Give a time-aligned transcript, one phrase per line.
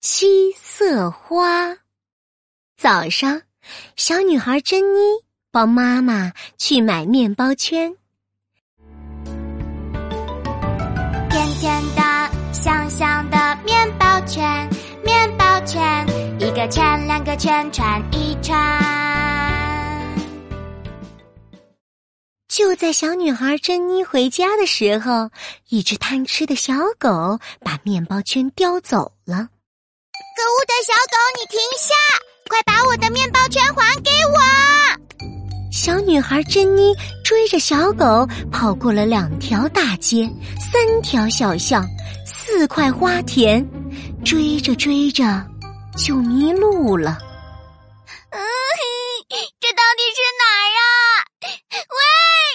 [0.00, 1.76] 七色花。
[2.76, 3.42] 早上，
[3.96, 4.98] 小女孩珍妮
[5.50, 7.92] 帮妈妈去买面包圈。
[11.28, 14.70] 甜甜的、香香的面包圈，
[15.04, 16.06] 面包圈
[16.38, 18.56] 一个圈两个圈串一串。
[22.46, 25.28] 就在小女孩珍妮回家的时候，
[25.70, 29.48] 一只贪吃的小狗把面包圈叼走了。
[30.36, 31.94] 可恶的小狗，你停下！
[32.48, 34.38] 快把我的面包圈还给我！
[35.70, 36.94] 小女孩珍妮
[37.24, 41.86] 追着小狗跑过了两条大街、三条小巷、
[42.26, 43.64] 四块花田，
[44.24, 45.44] 追着追着
[45.96, 47.18] 就迷路了。
[48.30, 48.40] 嗯，
[49.28, 50.82] 这到底是哪儿啊？
[51.70, 52.00] 喂，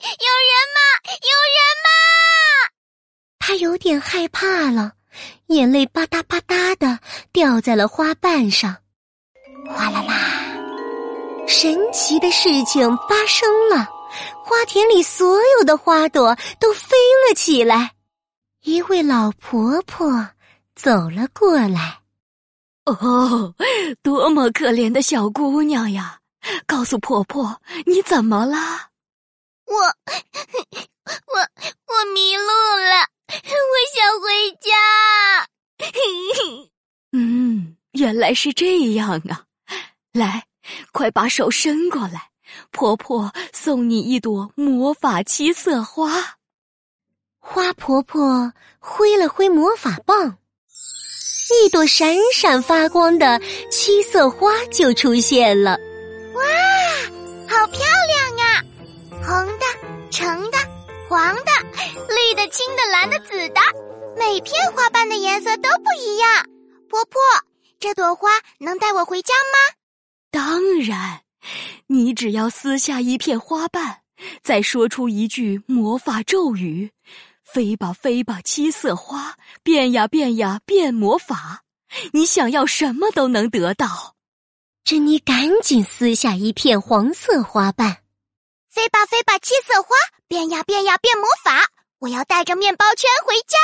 [0.00, 0.78] 有人吗？
[1.20, 1.88] 有人吗？
[3.38, 4.92] 她有点害怕了。
[5.48, 6.98] 眼泪吧嗒吧嗒的
[7.32, 8.76] 掉在了花瓣上，
[9.68, 10.14] 哗啦啦！
[11.46, 13.86] 神奇的事情发生了，
[14.42, 16.96] 花田里所有的花朵都飞
[17.28, 17.92] 了起来。
[18.62, 20.26] 一位老婆婆
[20.74, 21.98] 走了过来。
[22.86, 23.54] 哦，
[24.02, 26.18] 多么可怜的小姑娘呀！
[26.66, 28.56] 告诉婆婆，你怎么了？
[29.66, 29.74] 我，
[31.32, 31.40] 我，
[31.86, 32.44] 我迷了。
[33.26, 34.70] 我想回家。
[37.12, 37.76] 嗯，
[38.14, 39.42] 原来是这样啊！
[40.12, 40.44] 来，
[40.92, 42.30] 快把手伸过来，
[42.70, 46.36] 婆婆送你一朵魔法七色花。
[47.40, 50.38] 花婆婆挥了挥魔法棒，
[51.64, 55.72] 一朵闪闪发光的七色花就出现了。
[56.34, 56.42] 哇，
[57.48, 58.62] 好漂亮啊！
[59.26, 59.64] 红的、
[60.12, 60.58] 橙的、
[61.08, 61.50] 黄的。
[62.08, 63.60] 绿的、青的、蓝的、紫的，
[64.16, 66.46] 每片花瓣的颜色都不一样。
[66.88, 67.20] 婆婆，
[67.80, 69.74] 这朵花能带我回家吗？
[70.30, 71.22] 当然，
[71.86, 74.00] 你只要撕下一片花瓣，
[74.42, 76.90] 再说出一句魔法咒语
[77.44, 81.62] ，“飞吧飞吧，七色花，变呀变呀变魔法”，
[82.12, 84.14] 你想要什么都能得到。
[84.82, 87.98] 珍妮赶紧撕下一片黄色花瓣
[88.68, 89.94] ，“飞吧飞吧，七色花，
[90.26, 91.70] 变呀变呀变魔法”。
[92.00, 93.56] 我要带着面包圈回家。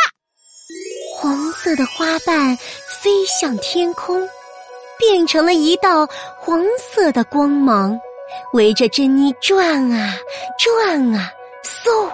[1.16, 2.56] 黄色的花瓣
[3.02, 4.28] 飞向天空，
[4.98, 6.06] 变成了一道
[6.38, 7.98] 黄色的光芒，
[8.52, 10.14] 围着珍妮转啊
[10.58, 11.32] 转啊，
[11.64, 12.12] 嗖！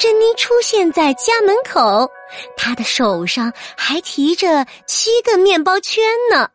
[0.00, 2.10] 珍妮出现在家门口，
[2.56, 6.50] 她的手上还提着七个面包圈呢。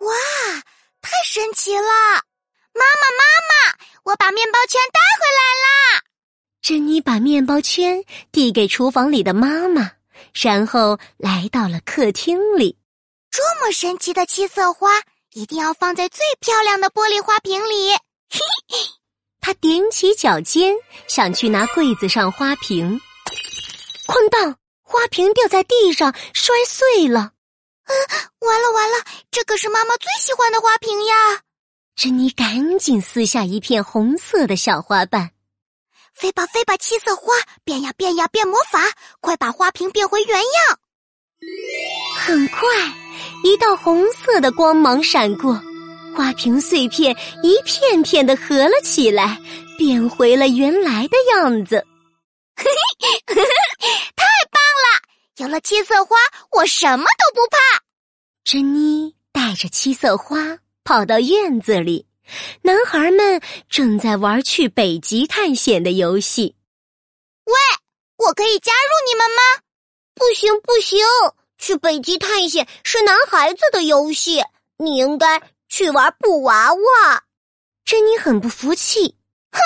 [0.00, 0.12] 哇，
[1.00, 1.82] 太神奇了！
[2.74, 6.02] 妈妈，妈妈，我把面包圈带回来啦！
[6.60, 9.92] 珍妮把面包圈递给厨房里的妈妈，
[10.32, 12.76] 然后来到了客厅里。
[13.30, 14.90] 这么神奇的七色花，
[15.34, 17.90] 一定要放在最漂亮的玻璃花瓶里。
[17.92, 18.78] 嘿嘿，
[19.40, 20.74] 他踮起脚尖
[21.06, 23.00] 想去拿柜子上花瓶，
[24.06, 27.20] 哐当，花瓶掉在地上摔碎了。
[27.20, 27.92] 啊，
[28.40, 31.14] 完了完了，这可是妈妈最喜欢的花瓶呀！
[31.94, 35.30] 珍妮赶紧撕下一片红色的小花瓣。
[36.16, 38.80] 飞吧飞吧，七色花变呀变呀变魔法，
[39.20, 40.78] 快把花瓶变回原样！
[42.18, 42.66] 很快，
[43.44, 45.60] 一道红色的光芒闪过，
[46.16, 49.38] 花瓶碎片一片片的合了起来，
[49.76, 51.84] 变回了原来的样子。
[52.56, 52.64] 嘿
[52.98, 53.44] 嘿，
[54.16, 55.02] 太棒了！
[55.36, 56.16] 有了七色花，
[56.52, 57.58] 我什么都不怕。
[58.42, 62.06] 珍妮带着七色花跑到院子里。
[62.62, 66.54] 男孩们正在玩去北极探险的游戏。
[67.44, 67.54] 喂，
[68.16, 69.62] 我可以加入你们吗？
[70.14, 71.04] 不行，不行，
[71.58, 74.42] 去北极探险是男孩子的游戏，
[74.78, 77.24] 你应该去玩布娃娃。
[77.84, 79.14] 珍妮很不服气。
[79.52, 79.60] 哼，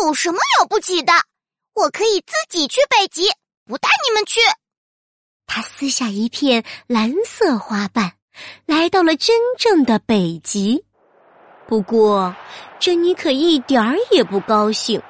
[0.00, 1.12] 有什么了不起的？
[1.74, 3.28] 我可以自己去北极，
[3.66, 4.40] 不带你们去。
[5.46, 8.14] 他撕下一片蓝色花瓣，
[8.64, 10.85] 来到了真正的北极。
[11.66, 12.34] 不过，
[12.78, 15.00] 珍妮可一点儿也不高兴，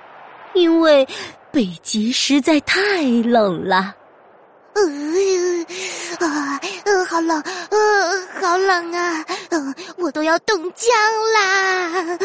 [0.55, 1.07] 因为
[1.53, 3.95] 北极实在太冷了。
[4.75, 4.83] 呃
[6.27, 9.25] 啊，呃，好冷，呃，好冷啊！
[9.51, 10.95] 呃，我都要冻僵
[11.35, 12.19] 啦！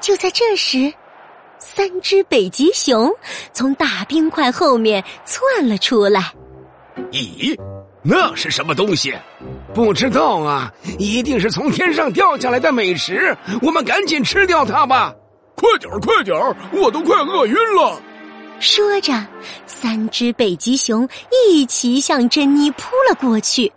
[0.00, 0.92] 就在这时，
[1.58, 3.12] 三只北极熊
[3.52, 6.32] 从大冰块后面窜了出来。
[7.10, 7.58] 咦？
[8.02, 9.14] 那是什么东西？
[9.74, 10.72] 不知道啊！
[10.98, 15.12] 一定是从天上掉下来的美食，我们赶紧吃掉它吧！
[15.56, 18.00] 快点儿，快点儿，我都快饿晕了。
[18.60, 19.12] 说着，
[19.66, 21.08] 三只北极熊
[21.48, 23.70] 一齐向珍妮扑了过去。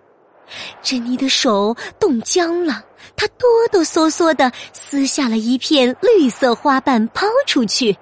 [0.83, 2.81] 珍妮的手冻僵了，
[3.15, 7.97] 她哆哆嗦嗦的撕下了一片绿色花瓣，抛出去。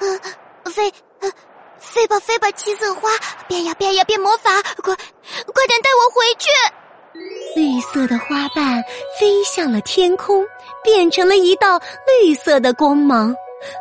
[0.00, 1.30] 呃，飞，呃，
[1.78, 3.08] 飞吧飞吧，七色花，
[3.46, 4.50] 变呀变呀变魔法，
[4.82, 6.48] 快，快点带我回去！
[7.54, 8.82] 绿色的花瓣
[9.18, 10.44] 飞向了天空，
[10.82, 13.34] 变成了一道绿色的光芒，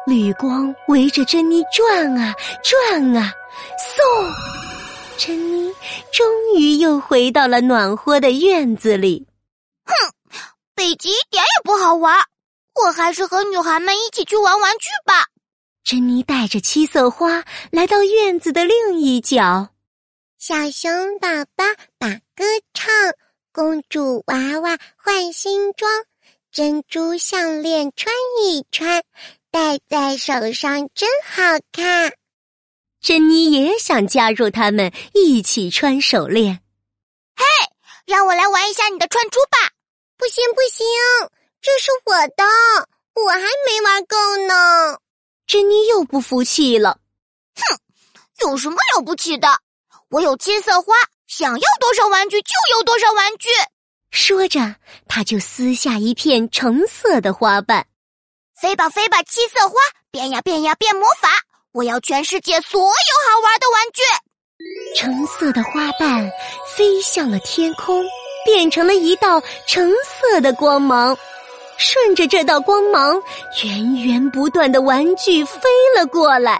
[0.05, 3.31] 绿光围着珍妮转啊转啊，
[3.79, 4.31] 嗖！
[5.17, 5.73] 珍妮
[6.11, 6.25] 终
[6.57, 9.25] 于又回到了暖和的院子里。
[9.85, 9.93] 哼，
[10.75, 12.17] 北极一点也不好玩，
[12.83, 15.27] 我还是和女孩们一起去玩玩具吧。
[15.83, 19.67] 珍妮带着七色花来到院子的另一角，
[20.43, 21.63] 小熊宝宝
[21.99, 22.43] 把歌
[22.73, 22.91] 唱。
[23.53, 25.87] 公主娃娃换新装，
[26.51, 28.11] 珍珠项链穿
[28.41, 29.03] 一穿，
[29.51, 32.11] 戴在手上真好看。
[32.99, 36.59] 珍妮也想加入他们一起穿手链。
[37.35, 37.45] 嘿，
[38.07, 39.69] 让我来玩一下你的串珠吧！
[40.17, 40.87] 不行不行，
[41.61, 42.43] 这是我的，
[43.13, 44.97] 我还没玩够呢。
[45.45, 46.97] 珍妮又不服气了。
[47.55, 47.77] 哼，
[48.39, 49.47] 有什么了不起的？
[50.11, 50.93] 我有七色花。
[51.27, 53.47] 想要多少玩具就有多少玩具。
[54.11, 54.75] 说着，
[55.07, 57.85] 他就撕下一片橙色的花瓣，
[58.59, 59.75] 飞吧飞吧，七色花
[60.11, 61.29] 变呀变呀变魔法！
[61.71, 64.01] 我要全世界所有好玩的玩具。
[64.93, 66.29] 橙色的花瓣
[66.75, 68.03] 飞向了天空，
[68.43, 71.17] 变成了一道橙色的光芒。
[71.77, 73.17] 顺着这道光芒，
[73.63, 75.61] 源源不断的玩具飞
[75.95, 76.59] 了过来，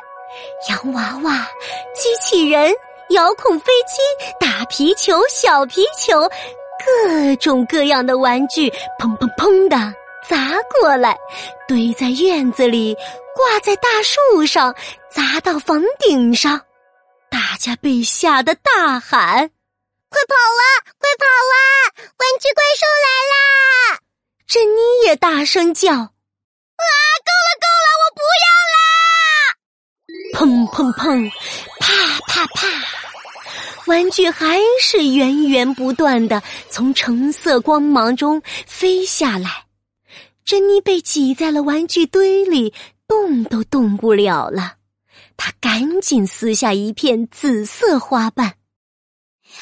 [0.70, 1.46] 洋娃娃、
[1.94, 2.74] 机器人。
[3.12, 4.02] 遥控飞机、
[4.40, 6.30] 大皮球、小皮球，
[6.86, 8.70] 各种各样的玩具，
[9.00, 9.78] 砰砰砰的
[10.28, 11.18] 砸过来，
[11.68, 12.96] 堆在院子里，
[13.36, 14.74] 挂在大树上，
[15.10, 16.60] 砸到房顶上，
[17.30, 19.50] 大家被吓得大喊
[20.10, 20.64] ：“快跑啊！
[21.00, 21.58] 快跑啊！
[22.18, 24.00] 玩具怪兽来啦！”
[24.48, 26.04] 珍妮也大声叫：“啊，
[27.28, 28.78] 够了够了，我不要啦！”
[30.36, 31.32] 砰砰砰，
[31.80, 31.86] 啪
[32.28, 33.01] 啪啪。
[33.92, 39.66] 玩具还是源源不断的从橙色光芒中飞下来，
[40.46, 42.74] 珍妮被挤在了玩具堆里，
[43.06, 44.76] 动都动不了了。
[45.36, 48.54] 她赶紧撕下一片紫色花瓣，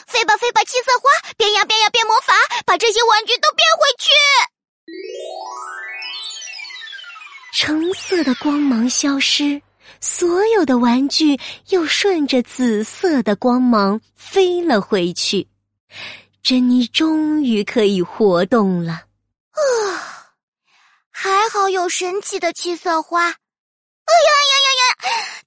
[0.05, 2.31] 飞吧飞吧，七色花，变呀变呀变魔法，
[2.67, 4.11] 把这些玩具都变回去。
[7.51, 9.59] 橙色的光芒消失。
[10.01, 11.39] 所有的玩具
[11.69, 15.47] 又顺着紫色的光芒飞了回去，
[16.41, 18.93] 珍妮终于可以活动了。
[19.51, 20.31] 啊，
[21.09, 23.25] 还好有神奇的七色花！
[23.25, 24.83] 哎呀呀呀呀！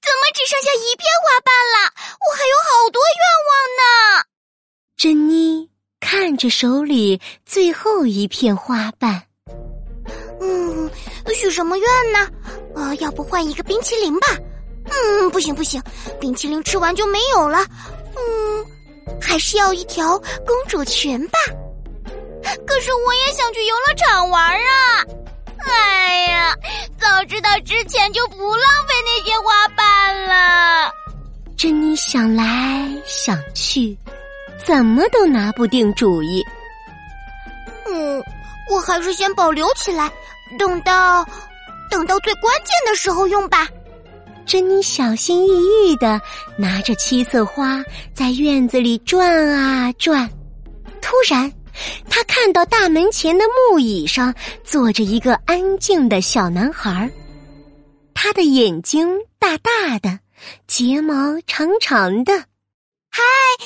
[0.01, 1.91] 怎么只剩下一片花瓣了？
[2.19, 3.83] 我还有好多愿望呢！
[4.95, 5.69] 珍妮
[5.99, 9.32] 看着手里最后一片花瓣，嗯，
[11.31, 12.27] 许什么愿呢？
[12.75, 14.27] 啊，要不换一个冰淇淋吧？
[14.89, 15.81] 嗯，不行不行，
[16.19, 17.59] 冰淇淋吃完就没有了。
[18.15, 18.65] 嗯，
[19.21, 21.37] 还是要一条公主裙吧。
[22.67, 25.05] 可是我也想去游乐场玩啊！
[25.65, 26.53] 哎呀，
[26.99, 30.91] 早知道之前就不浪费那些花瓣了。
[31.57, 33.97] 珍妮想来想去，
[34.65, 36.43] 怎么都拿不定主意。
[37.87, 38.21] 嗯，
[38.69, 40.11] 我还是先保留起来，
[40.57, 41.25] 等到。
[41.89, 43.67] 等到最关键的时候用吧。
[44.47, 46.19] 珍妮小心翼翼的
[46.57, 47.83] 拿着七色花
[48.15, 50.27] 在院子里转啊转，
[51.01, 51.49] 突然，
[52.09, 54.33] 她看到大门前的木椅上
[54.63, 57.09] 坐着一个安静的小男孩，
[58.13, 59.07] 他的眼睛
[59.37, 60.19] 大大的，
[60.65, 62.33] 睫毛长长的。
[63.09, 63.21] 嗨，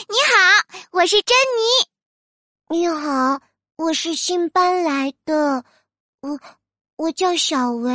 [0.10, 2.78] 你好，我是珍妮。
[2.78, 3.40] 你好，
[3.78, 5.64] 我是新搬来的，
[6.20, 6.38] 我。
[6.98, 7.92] 我叫小维，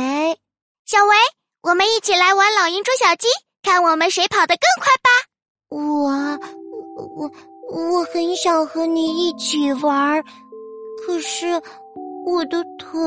[0.85, 1.13] 小维，
[1.61, 3.27] 我们一起来玩老鹰捉小鸡，
[3.61, 5.09] 看我们谁跑得更快吧。
[5.67, 6.09] 我，
[7.17, 7.29] 我，
[7.91, 10.23] 我很想和你一起玩，
[11.05, 11.47] 可是
[12.25, 12.97] 我的腿……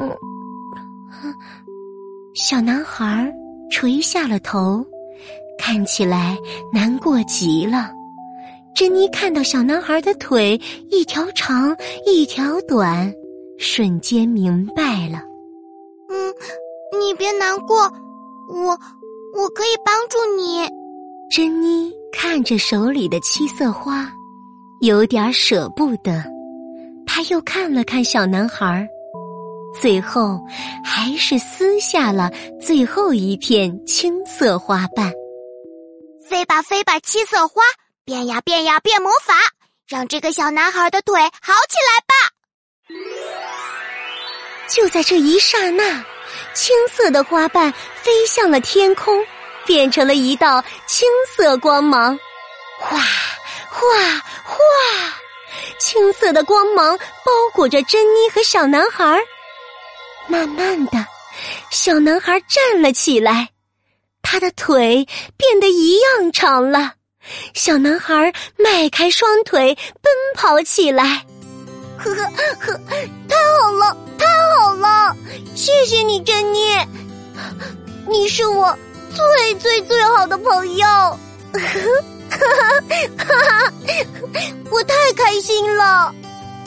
[0.00, 0.18] 嗯，
[2.34, 3.30] 小男孩
[3.70, 4.82] 垂下了头，
[5.58, 6.38] 看起来
[6.72, 7.92] 难过极了。
[8.74, 10.58] 珍妮看到小男孩的腿
[10.90, 13.12] 一条长，一条短。
[13.60, 15.22] 瞬间明白了，
[16.08, 16.34] 嗯，
[16.98, 17.82] 你别难过，
[18.48, 18.70] 我
[19.36, 20.66] 我可以帮助你。
[21.30, 24.10] 珍妮看着手里的七色花，
[24.80, 26.24] 有点舍不得。
[27.06, 28.88] 他又看了看小男孩，
[29.78, 30.40] 最后
[30.82, 35.12] 还是撕下了最后一片青色花瓣。
[36.26, 37.60] 飞吧飞吧，七色花，
[38.06, 39.34] 变呀变呀变魔法！
[39.86, 43.19] 让这个小男孩的腿好起来吧。
[44.70, 46.02] 就在这一刹那，
[46.54, 49.20] 青色的花瓣飞向了天空，
[49.66, 52.16] 变成了一道青色光芒，
[52.78, 52.98] 哗
[53.68, 53.80] 哗
[54.44, 54.56] 哗！
[55.80, 59.20] 青色的光芒包裹着珍妮和小男孩。
[60.28, 61.04] 慢慢的，
[61.70, 63.48] 小男孩站了起来，
[64.22, 65.04] 他的腿
[65.36, 66.92] 变得一样长了。
[67.54, 71.26] 小男孩迈开双腿奔跑起来，
[72.02, 72.22] 呵呵
[72.60, 72.80] 呵，
[73.28, 74.26] 太好了，太
[74.56, 75.14] 好了！
[75.54, 76.58] 谢谢你，珍妮，
[78.08, 78.76] 你是我
[79.14, 80.86] 最最最好的朋友。
[81.52, 82.38] 哈哈
[83.18, 83.72] 哈哈！
[84.70, 86.14] 我太开心了，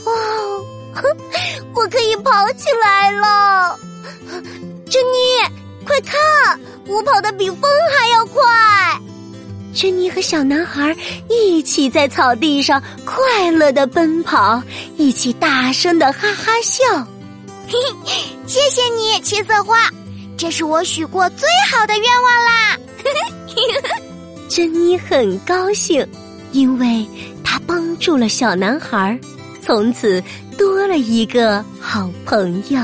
[0.05, 0.65] 哦，
[1.73, 3.79] 我可以跑起来了。
[4.89, 7.59] 珍妮，快看，我跑得比风
[7.97, 8.43] 还要快。
[9.73, 10.95] 珍妮和小男孩
[11.29, 14.61] 一起在草地上快乐的奔跑，
[14.97, 16.83] 一起大声的哈哈笑。
[17.67, 17.73] 嘿
[18.05, 18.13] 嘿，
[18.45, 19.89] 谢谢你，七色花，
[20.37, 22.77] 这是我许过最好的愿望啦！
[24.47, 26.05] 珍妮很高兴，
[26.51, 27.05] 因为
[27.43, 29.19] 她帮助了小男孩，
[29.65, 30.23] 从此
[30.57, 32.79] 多了一个好朋友。